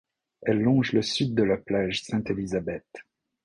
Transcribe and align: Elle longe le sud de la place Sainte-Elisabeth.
Elle 0.41 0.59
longe 0.61 0.93
le 0.93 1.03
sud 1.03 1.35
de 1.35 1.43
la 1.43 1.57
place 1.57 1.97
Sainte-Elisabeth. 2.01 3.03